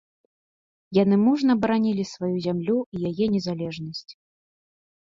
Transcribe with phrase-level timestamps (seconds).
[0.99, 4.07] Яны мужна баранілі сваю зямлю і яе незалежнасць.